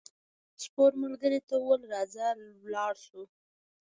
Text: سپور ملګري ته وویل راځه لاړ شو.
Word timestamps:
سپور 0.63 0.91
ملګري 1.03 1.39
ته 1.47 1.53
وویل 1.59 1.83
راځه 1.93 2.27
لاړ 2.73 2.93
شو. 3.05 3.21